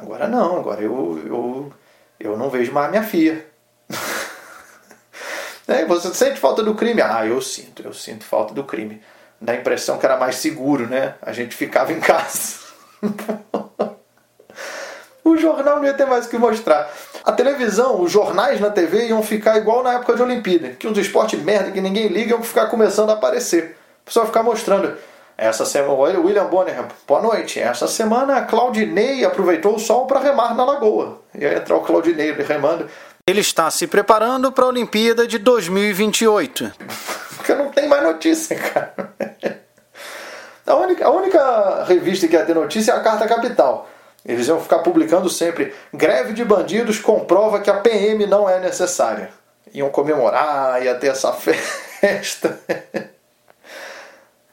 Agora 0.00 0.26
não, 0.26 0.58
agora 0.58 0.80
eu, 0.80 1.22
eu 1.26 1.72
eu 2.20 2.36
não 2.36 2.50
vejo 2.50 2.70
mais 2.70 2.90
minha 2.90 3.02
filha. 3.02 3.46
é, 5.66 5.86
você 5.86 6.12
sente 6.12 6.38
falta 6.38 6.62
do 6.62 6.74
crime? 6.74 7.00
Ah, 7.00 7.26
eu 7.26 7.40
sinto, 7.40 7.82
eu 7.82 7.94
sinto 7.94 8.24
falta 8.24 8.52
do 8.52 8.64
crime. 8.64 9.00
Dá 9.40 9.54
a 9.54 9.56
impressão 9.56 9.96
que 9.96 10.04
era 10.04 10.18
mais 10.18 10.36
seguro, 10.36 10.86
né? 10.86 11.14
A 11.22 11.32
gente 11.32 11.56
ficava 11.56 11.92
em 11.92 12.00
casa. 12.00 12.58
o 15.24 15.36
jornal 15.38 15.76
não 15.76 15.86
ia 15.86 15.94
ter 15.94 16.04
mais 16.04 16.26
o 16.26 16.28
que 16.28 16.36
mostrar. 16.36 16.90
A 17.24 17.32
televisão, 17.32 18.02
os 18.02 18.12
jornais 18.12 18.60
na 18.60 18.68
TV 18.68 19.06
iam 19.06 19.22
ficar 19.22 19.56
igual 19.56 19.82
na 19.82 19.94
época 19.94 20.14
de 20.14 20.22
Olimpíada, 20.22 20.70
que 20.70 20.86
uns 20.86 20.98
esportes 20.98 21.42
merda 21.42 21.70
que 21.70 21.80
ninguém 21.80 22.08
liga 22.08 22.32
iam 22.32 22.42
ficar 22.42 22.66
começando 22.66 23.10
a 23.10 23.14
aparecer. 23.14 23.78
O 24.02 24.04
pessoal 24.04 24.26
ficar 24.26 24.42
mostrando. 24.42 24.94
Essa 25.40 25.64
semana, 25.64 26.20
William 26.20 26.44
Bonner, 26.44 26.84
boa 27.08 27.22
noite. 27.22 27.58
Essa 27.58 27.86
semana 27.86 28.36
a 28.36 28.42
Claudinei 28.42 29.24
aproveitou 29.24 29.74
o 29.74 29.78
sol 29.78 30.06
para 30.06 30.20
remar 30.20 30.54
na 30.54 30.66
lagoa. 30.66 31.22
E 31.34 31.46
aí 31.46 31.56
entrar 31.56 31.76
o 31.76 31.80
Claudinei 31.80 32.30
remando. 32.32 32.86
Ele 33.26 33.40
está 33.40 33.70
se 33.70 33.86
preparando 33.86 34.52
para 34.52 34.66
a 34.66 34.68
Olimpíada 34.68 35.26
de 35.26 35.38
2028. 35.38 36.70
Porque 37.38 37.54
não 37.54 37.70
tem 37.70 37.88
mais 37.88 38.02
notícia, 38.02 38.54
cara. 38.54 39.14
A 40.66 40.74
única, 40.74 41.06
a 41.06 41.10
única 41.10 41.84
revista 41.84 42.28
que 42.28 42.36
ia 42.36 42.44
ter 42.44 42.54
notícia 42.54 42.92
é 42.92 42.96
a 42.96 43.00
Carta 43.00 43.26
Capital. 43.26 43.88
Eles 44.26 44.46
iam 44.46 44.60
ficar 44.60 44.80
publicando 44.80 45.30
sempre: 45.30 45.74
greve 45.90 46.34
de 46.34 46.44
bandidos 46.44 46.98
comprova 46.98 47.60
que 47.60 47.70
a 47.70 47.78
PM 47.78 48.26
não 48.26 48.46
é 48.46 48.60
necessária. 48.60 49.30
Iam 49.72 49.88
comemorar, 49.88 50.84
ia 50.84 50.94
ter 50.96 51.06
essa 51.06 51.32
festa. 51.32 52.60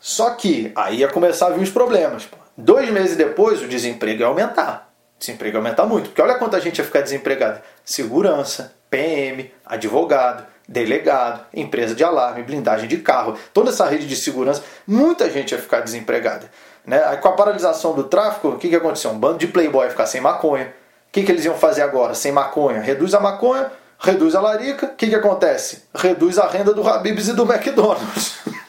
Só 0.08 0.30
que 0.30 0.72
aí 0.74 1.00
ia 1.00 1.10
começar 1.10 1.48
a 1.48 1.50
vir 1.50 1.62
os 1.62 1.70
problemas. 1.70 2.30
Dois 2.58 2.90
meses 2.90 3.18
depois, 3.18 3.62
o 3.62 3.68
desemprego 3.68 4.22
ia 4.22 4.28
aumentar. 4.28 4.90
O 5.18 5.20
desemprego 5.20 5.58
ia 5.58 5.60
aumentar 5.60 5.86
muito. 5.86 6.06
Porque 6.06 6.22
olha 6.22 6.36
quanta 6.36 6.62
gente 6.62 6.78
ia 6.78 6.86
ficar 6.86 7.02
desempregada. 7.02 7.62
Segurança, 7.84 8.74
PM, 8.90 9.52
advogado, 9.66 10.46
delegado, 10.66 11.46
empresa 11.54 11.94
de 11.94 12.06
alarme, 12.06 12.42
blindagem 12.42 12.88
de 12.88 13.00
carro, 13.00 13.38
toda 13.54 13.70
essa 13.70 13.86
rede 13.86 14.08
de 14.08 14.16
segurança, 14.16 14.64
muita 14.88 15.30
gente 15.30 15.52
ia 15.52 15.58
ficar 15.58 15.82
desempregada. 15.82 16.50
Né? 16.86 17.04
Aí 17.04 17.18
com 17.18 17.28
a 17.28 17.34
paralisação 17.34 17.94
do 17.94 18.06
tráfico, 18.06 18.48
o 18.48 18.58
que, 18.58 18.70
que 18.70 18.78
aconteceu? 18.78 19.12
Um 19.12 19.20
bando 19.20 19.40
de 19.40 19.48
playboy 19.48 19.84
ia 19.84 19.92
ficar 19.92 20.06
sem 20.06 20.22
maconha. 20.22 20.68
O 21.10 21.12
que, 21.12 21.22
que 21.24 21.32
eles 21.34 21.44
iam 21.44 21.58
fazer 21.58 21.82
agora? 21.82 22.16
Sem 22.16 22.32
maconha? 22.32 22.80
Reduz 22.80 23.14
a 23.14 23.20
maconha, 23.20 23.70
reduz 24.00 24.36
a 24.36 24.40
larica. 24.40 24.86
O 24.86 24.96
que, 24.96 25.08
que 25.08 25.16
acontece? 25.16 25.84
Reduz 25.94 26.40
a 26.40 26.48
renda 26.48 26.74
do 26.74 26.88
Habibs 26.88 27.28
e 27.28 27.34
do 27.34 27.44
McDonald's. 27.44 28.38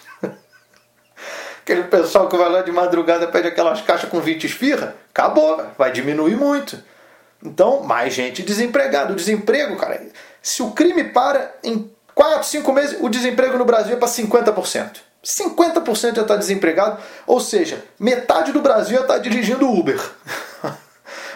Aquele 1.69 1.83
pessoal 1.83 2.31
que 2.31 2.37
vai 2.39 2.49
lá 2.49 2.63
de 2.63 2.73
madrugada 2.73 3.29
pede 3.29 3.49
aquelas 3.49 3.83
caixas 3.83 4.09
com 4.09 4.21
20 4.21 4.45
esfirra, 4.45 4.95
acabou, 5.11 5.63
vai 5.77 5.93
diminuir 5.93 6.35
muito. 6.35 6.83
Então, 7.45 7.83
mais 7.83 8.15
gente 8.15 8.43
desempregada. 8.43 9.13
O 9.13 9.15
desemprego, 9.15 9.77
cara, 9.77 10.01
se 10.41 10.63
o 10.63 10.71
crime 10.71 11.05
para 11.05 11.55
em 11.63 11.93
4, 12.15 12.49
5 12.49 12.73
meses, 12.73 12.99
o 13.03 13.11
desemprego 13.11 13.59
no 13.59 13.67
Brasil 13.67 13.93
é 13.93 13.99
para 13.99 14.09
50%. 14.09 14.97
50% 15.23 16.17
já 16.17 16.23
está 16.23 16.37
desempregado, 16.37 17.03
ou 17.27 17.39
seja, 17.39 17.85
metade 18.01 18.51
do 18.51 18.63
Brasil 18.63 18.97
já 18.97 19.03
está 19.03 19.19
dirigindo 19.19 19.71
Uber. 19.71 20.01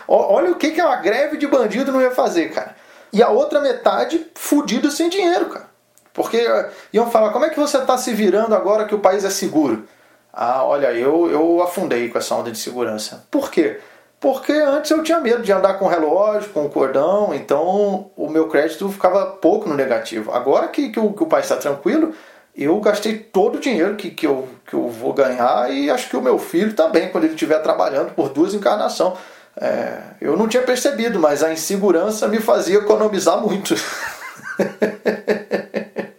Olha 0.08 0.50
o 0.50 0.54
que, 0.54 0.70
que 0.70 0.80
uma 0.80 0.96
greve 0.96 1.36
de 1.36 1.46
bandido 1.46 1.92
não 1.92 2.00
ia 2.00 2.10
fazer, 2.10 2.50
cara. 2.52 2.74
E 3.12 3.22
a 3.22 3.28
outra 3.28 3.60
metade 3.60 4.28
fudido 4.34 4.90
sem 4.90 5.10
dinheiro, 5.10 5.50
cara. 5.50 5.68
Porque 6.14 6.38
eh, 6.38 6.70
iam 6.90 7.10
falar, 7.10 7.32
como 7.32 7.44
é 7.44 7.50
que 7.50 7.60
você 7.60 7.76
está 7.76 7.98
se 7.98 8.14
virando 8.14 8.54
agora 8.54 8.86
que 8.86 8.94
o 8.94 8.98
país 8.98 9.26
é 9.26 9.30
seguro? 9.30 9.86
Ah, 10.32 10.64
olha, 10.64 10.92
eu, 10.92 11.30
eu 11.30 11.62
afundei 11.62 12.08
com 12.08 12.16
essa 12.16 12.34
onda 12.34 12.50
de 12.50 12.58
segurança. 12.58 13.26
Por 13.30 13.50
quê? 13.50 13.78
Porque 14.18 14.52
antes 14.52 14.90
eu 14.90 15.02
tinha 15.02 15.20
medo 15.20 15.42
de 15.42 15.52
andar 15.52 15.74
com 15.74 15.88
relógio, 15.88 16.50
com 16.50 16.68
cordão, 16.68 17.34
então 17.34 18.10
o 18.16 18.28
meu 18.28 18.48
crédito 18.48 18.88
ficava 18.88 19.26
pouco 19.26 19.68
no 19.68 19.74
negativo. 19.74 20.32
Agora 20.32 20.68
que, 20.68 20.90
que, 20.90 21.00
o, 21.00 21.12
que 21.12 21.24
o 21.24 21.26
país 21.26 21.44
está 21.44 21.56
tranquilo, 21.56 22.14
eu 22.56 22.78
gastei 22.80 23.18
todo 23.18 23.56
o 23.56 23.60
dinheiro 23.60 23.96
que, 23.96 24.10
que, 24.10 24.26
eu, 24.26 24.48
que 24.64 24.74
eu 24.74 24.88
vou 24.88 25.12
ganhar 25.12 25.70
e 25.72 25.90
acho 25.90 26.08
que 26.08 26.16
o 26.16 26.22
meu 26.22 26.38
filho 26.38 26.72
também, 26.72 27.08
quando 27.08 27.24
ele 27.24 27.34
estiver 27.34 27.58
trabalhando 27.58 28.14
por 28.14 28.28
duas 28.28 28.54
encarnações. 28.54 29.18
É, 29.60 29.98
eu 30.20 30.36
não 30.36 30.48
tinha 30.48 30.62
percebido, 30.62 31.18
mas 31.18 31.42
a 31.42 31.52
insegurança 31.52 32.28
me 32.28 32.38
fazia 32.38 32.78
economizar 32.78 33.40
muito. 33.40 33.74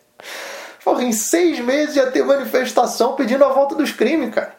Porra, 0.83 1.03
em 1.03 1.11
seis 1.11 1.59
meses 1.59 1.95
ia 1.95 2.07
ter 2.07 2.23
manifestação 2.23 3.15
pedindo 3.15 3.45
a 3.45 3.49
volta 3.49 3.75
dos 3.75 3.91
crimes, 3.91 4.33
cara. 4.33 4.53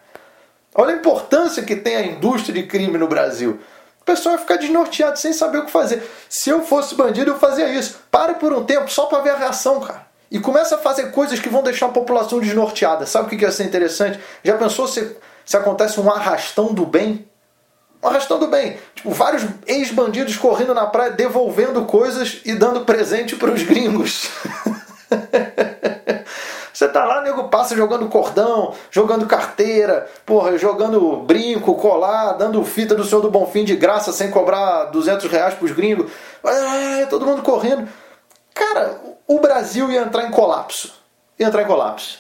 Olha 0.75 0.95
a 0.95 0.97
importância 0.97 1.63
que 1.63 1.77
tem 1.77 1.97
a 1.97 2.05
indústria 2.05 2.55
de 2.55 2.67
crime 2.67 2.99
no 2.99 3.07
Brasil. 3.07 3.61
O 4.01 4.05
pessoal 4.05 4.35
ia 4.35 4.41
ficar 4.41 4.57
desnorteado 4.57 5.19
sem 5.19 5.33
saber 5.33 5.59
o 5.59 5.65
que 5.67 5.71
fazer. 5.71 6.03
Se 6.29 6.51
eu 6.51 6.63
fosse 6.63 6.95
bandido, 6.95 7.31
eu 7.31 7.39
fazia 7.39 7.69
isso. 7.69 8.01
Pare 8.11 8.35
por 8.35 8.53
um 8.53 8.65
tempo 8.65 8.91
só 8.91 9.07
para 9.07 9.21
ver 9.21 9.31
a 9.31 9.37
reação, 9.37 9.81
cara. 9.81 10.07
E 10.31 10.41
começa 10.41 10.75
a 10.75 10.79
fazer 10.79 11.11
coisas 11.11 11.39
que 11.39 11.49
vão 11.49 11.63
deixar 11.63 11.87
a 11.87 11.91
população 11.91 12.41
desnorteada. 12.41 13.07
Sabe 13.07 13.27
o 13.27 13.31
que 13.31 13.43
ia 13.43 13.53
ser 13.53 13.65
interessante? 13.65 14.19
Já 14.43 14.57
pensou 14.57 14.89
se, 14.89 15.17
se 15.45 15.57
acontece 15.57 16.01
um 16.01 16.11
arrastão 16.11 16.75
do 16.75 16.85
bem? 16.85 17.29
Um 18.03 18.09
arrastão 18.09 18.39
do 18.39 18.49
bem. 18.49 18.79
Tipo, 18.95 19.11
vários 19.11 19.45
ex-bandidos 19.67 20.37
correndo 20.37 20.75
na 20.75 20.87
praia, 20.87 21.13
devolvendo 21.13 21.85
coisas 21.85 22.41
e 22.45 22.55
dando 22.55 22.85
presente 22.85 23.37
para 23.37 23.53
os 23.53 23.63
gringos. 23.63 24.29
Você 26.75 26.89
tá 26.89 27.05
lá, 27.05 27.23
nego 27.23 27.45
passa 27.45 27.77
jogando 27.77 28.09
cordão, 28.09 28.75
jogando 28.91 29.27
carteira, 29.27 30.09
porra, 30.27 30.59
jogando 30.59 31.19
brinco, 31.19 31.77
colar, 31.77 32.33
dando 32.33 32.65
fita 32.65 32.97
do 32.97 33.05
Senhor 33.05 33.21
do 33.21 33.31
Bonfim 33.31 33.65
de 33.65 33.77
graça 33.77 34.13
sem 34.13 34.29
cobrar 34.29 34.87
200 34.87 35.31
reais 35.31 35.55
pros 35.55 35.71
gringos. 35.71 36.11
É, 36.45 37.07
todo 37.07 37.25
mundo 37.25 37.43
correndo. 37.43 37.89
Cara, 38.53 39.01
o 39.25 39.39
Brasil 39.39 39.89
ia 39.89 40.01
entrar 40.01 40.25
em 40.25 40.33
colapso. 40.33 40.93
Ia 41.39 41.47
entrar 41.47 41.63
em 41.63 41.67
colapso. 41.67 42.19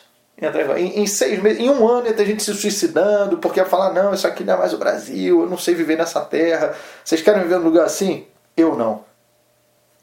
Em, 0.76 1.00
em, 1.00 1.06
seis 1.06 1.42
meses, 1.42 1.58
em 1.58 1.68
um 1.68 1.88
ano 1.88 2.06
ia 2.06 2.12
ter 2.12 2.24
gente 2.24 2.42
se 2.42 2.54
suicidando, 2.54 3.38
porque 3.38 3.58
ia 3.58 3.66
falar, 3.66 3.92
não, 3.92 4.14
isso 4.14 4.26
aqui 4.26 4.44
não 4.44 4.54
é 4.54 4.56
mais 4.56 4.72
o 4.72 4.78
Brasil, 4.78 5.42
eu 5.42 5.48
não 5.48 5.58
sei 5.58 5.74
viver 5.74 5.98
nessa 5.98 6.20
terra. 6.20 6.74
Vocês 7.04 7.20
querem 7.22 7.42
viver 7.42 7.58
num 7.58 7.64
lugar 7.64 7.86
assim? 7.86 8.24
Eu 8.56 8.76
não. 8.76 9.04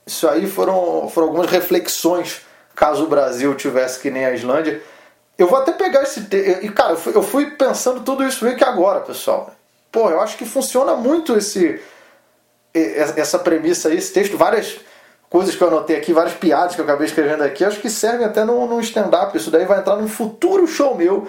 Isso 0.05 0.27
aí 0.27 0.45
foram, 0.45 1.07
foram 1.07 1.27
algumas 1.27 1.49
reflexões 1.49 2.41
caso 2.75 3.03
o 3.03 3.07
Brasil 3.07 3.53
tivesse 3.55 3.99
que 3.99 4.09
nem 4.09 4.25
a 4.25 4.33
Islândia. 4.33 4.81
Eu 5.37 5.47
vou 5.47 5.59
até 5.59 5.71
pegar 5.71 6.03
esse. 6.03 6.27
E, 6.61 6.69
cara, 6.69 6.97
eu 7.13 7.23
fui 7.23 7.51
pensando 7.51 8.01
tudo 8.01 8.23
isso 8.23 8.43
meio 8.45 8.57
que 8.57 8.63
agora, 8.63 8.99
pessoal. 8.99 9.53
Pô, 9.91 10.09
eu 10.09 10.21
acho 10.21 10.37
que 10.37 10.45
funciona 10.45 10.95
muito 10.95 11.35
esse 11.35 11.81
essa 12.73 13.37
premissa 13.37 13.89
aí, 13.89 13.97
esse 13.97 14.13
texto, 14.13 14.37
várias 14.37 14.79
coisas 15.29 15.55
que 15.55 15.61
eu 15.61 15.67
anotei 15.67 15.97
aqui, 15.97 16.13
várias 16.13 16.33
piadas 16.33 16.75
que 16.75 16.81
eu 16.81 16.85
acabei 16.85 17.05
escrevendo 17.05 17.43
aqui, 17.43 17.63
acho 17.63 17.79
que 17.79 17.89
servem 17.89 18.25
até 18.25 18.43
num, 18.43 18.65
num 18.67 18.79
stand-up. 18.79 19.35
Isso 19.35 19.51
daí 19.51 19.65
vai 19.65 19.79
entrar 19.79 19.95
num 19.95 20.07
futuro 20.07 20.65
show 20.67 20.95
meu, 20.95 21.27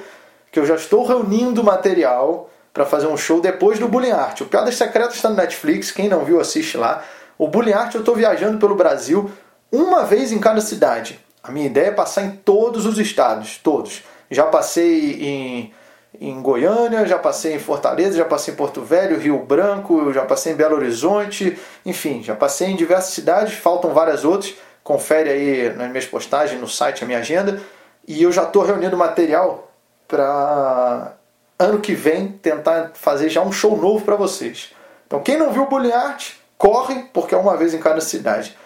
que 0.51 0.59
eu 0.59 0.67
já 0.67 0.75
estou 0.75 1.05
reunindo 1.05 1.63
material 1.65 2.49
para 2.73 2.87
fazer 2.87 3.07
um 3.07 3.17
show 3.17 3.41
depois 3.41 3.79
do 3.79 3.89
Bullying 3.89 4.13
Art. 4.13 4.41
O 4.41 4.47
Piadas 4.47 4.77
Secretas 4.77 5.17
está 5.17 5.29
no 5.29 5.37
Netflix, 5.37 5.91
quem 5.91 6.09
não 6.09 6.25
viu, 6.25 6.41
assiste 6.41 6.77
lá. 6.77 7.05
O 7.37 7.49
Bullying 7.49 7.73
Art 7.73 7.95
eu 7.95 8.01
estou 8.01 8.15
viajando 8.15 8.59
pelo 8.59 8.75
Brasil, 8.75 9.31
uma 9.71 10.05
vez 10.05 10.33
em 10.33 10.39
cada 10.39 10.61
cidade. 10.61 11.21
A 11.43 11.51
minha 11.51 11.67
ideia 11.67 11.89
é 11.89 11.91
passar 11.91 12.23
em 12.23 12.31
todos 12.31 12.87
os 12.87 12.99
estados, 12.99 13.59
todos. 13.59 14.03
Já 14.31 14.45
passei 14.45 15.21
em, 15.21 15.75
em 16.21 16.41
Goiânia, 16.41 17.05
já 17.05 17.19
passei 17.19 17.55
em 17.55 17.59
Fortaleza, 17.59 18.17
já 18.17 18.25
passei 18.25 18.55
em 18.55 18.57
Porto 18.57 18.83
Velho, 18.83 19.19
Rio 19.19 19.39
Branco, 19.39 20.13
já 20.13 20.25
passei 20.25 20.53
em 20.53 20.57
Belo 20.57 20.77
Horizonte, 20.77 21.59
enfim, 21.85 22.23
já 22.23 22.37
passei 22.37 22.69
em 22.69 22.77
diversas 22.77 23.13
cidades, 23.13 23.55
faltam 23.55 23.93
várias 23.93 24.25
outras. 24.25 24.55
Confere 24.85 25.31
aí 25.31 25.71
nas 25.77 25.89
minhas 25.89 26.07
postagens, 26.07 26.61
no 26.61 26.69
site, 26.69 27.05
a 27.05 27.07
minha 27.07 27.19
agenda. 27.19 27.61
E 28.07 28.23
eu 28.23 28.33
já 28.33 28.43
estou 28.43 28.65
reunindo 28.65 28.97
material 28.97 29.71
para 30.09 31.15
ano 31.59 31.81
que 31.81 31.95
vem 31.95 32.29
tentar 32.29 32.91
fazer 32.95 33.29
já 33.29 33.41
um 33.43 33.53
show 33.53 33.77
novo 33.77 34.05
para 34.05 34.17
vocês. 34.17 34.73
Então, 35.07 35.21
quem 35.21 35.37
não 35.37 35.53
viu 35.53 35.65
o 35.65 35.69
Bullying 35.69 35.93
Art, 35.93 36.33
corre, 36.59 37.05
porque 37.13 37.35
é 37.35 37.39
uma 37.39 37.57
vez 37.57 37.75
em 37.75 37.79
cada 37.79 38.01
cidade. 38.01 38.57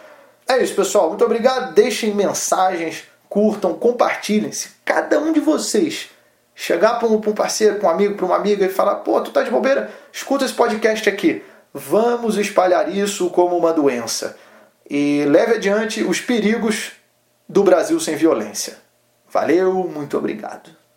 É 0.48 0.62
isso, 0.62 0.74
pessoal. 0.74 1.08
Muito 1.08 1.24
obrigado. 1.24 1.74
Deixem 1.74 2.14
mensagens, 2.14 3.04
curtam, 3.28 3.74
compartilhem. 3.74 4.52
Se 4.52 4.68
cada 4.84 5.18
um 5.18 5.32
de 5.32 5.40
vocês 5.40 6.10
chegar 6.54 6.98
para 6.98 7.08
um, 7.08 7.14
um, 7.14 7.34
parceiro, 7.34 7.76
para 7.76 7.88
um 7.88 7.92
amigo, 7.92 8.14
para 8.14 8.26
uma 8.26 8.36
amiga 8.36 8.64
e 8.64 8.68
falar: 8.68 8.96
pô, 8.96 9.20
tu 9.20 9.30
tá 9.30 9.42
de 9.42 9.50
bobeira? 9.50 9.90
Escuta 10.12 10.44
esse 10.44 10.54
podcast 10.54 11.08
aqui. 11.08 11.42
Vamos 11.72 12.38
espalhar 12.38 12.94
isso 12.94 13.28
como 13.30 13.56
uma 13.56 13.72
doença. 13.72 14.36
E 14.88 15.24
leve 15.26 15.54
adiante 15.54 16.02
os 16.02 16.20
perigos 16.20 16.92
do 17.48 17.64
Brasil 17.64 17.98
sem 17.98 18.14
violência. 18.14 18.78
Valeu, 19.28 19.72
muito 19.84 20.16
obrigado. 20.16 20.75